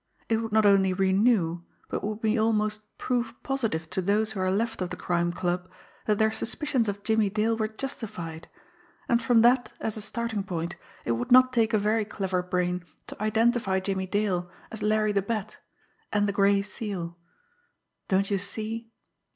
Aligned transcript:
It 0.29 0.37
would 0.37 0.51
not 0.51 0.65
only 0.65 0.93
renew, 0.93 1.61
but 1.87 2.03
would 2.03 2.21
be 2.21 2.35
almost 2.35 2.97
proof 2.97 3.35
positive 3.43 3.87
to 3.91 4.01
those 4.01 4.31
who 4.31 4.39
are 4.39 4.49
left 4.49 4.81
of 4.81 4.89
the 4.89 4.95
Crime 4.97 5.31
Club 5.31 5.69
that 6.07 6.17
their 6.17 6.31
suspicions 6.31 6.89
of 6.89 7.03
Jimmie 7.03 7.29
Dale 7.29 7.55
were 7.55 7.67
justified, 7.67 8.49
and 9.07 9.21
from 9.21 9.43
that 9.43 9.73
as 9.79 9.97
a 9.97 10.01
starting 10.01 10.43
point 10.43 10.75
it 11.05 11.11
would 11.11 11.31
not 11.31 11.53
take 11.53 11.71
a 11.71 11.77
very 11.77 12.03
clever 12.03 12.41
brain 12.41 12.83
to 13.05 13.21
identify 13.21 13.79
Jimmie 13.79 14.07
Dale 14.07 14.49
as 14.71 14.81
Larry 14.81 15.11
the 15.11 15.21
Bat 15.21 15.57
and 16.11 16.27
the 16.27 16.33
Gray 16.33 16.63
Seal. 16.63 17.15
Don't 18.07 18.31
you 18.31 18.39
see! 18.39 18.89